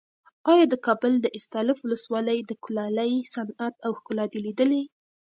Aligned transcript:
ایا 0.51 0.65
د 0.69 0.75
کابل 0.85 1.13
د 1.19 1.25
استالف 1.37 1.77
ولسوالۍ 1.81 2.39
د 2.45 2.51
کلالۍ 2.63 3.13
صنعت 3.33 3.73
او 3.85 3.91
ښکلا 3.99 4.25
دې 4.31 4.39
لیدلې؟ 4.45 4.83